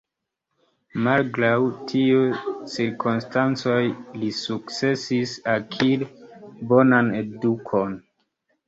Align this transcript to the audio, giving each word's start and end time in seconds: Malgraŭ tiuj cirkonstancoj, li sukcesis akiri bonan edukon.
Malgraŭ 1.07 1.51
tiuj 1.91 2.23
cirkonstancoj, 2.77 3.77
li 4.23 4.33
sukcesis 4.41 5.37
akiri 5.59 6.13
bonan 6.75 7.17
edukon. 7.25 8.01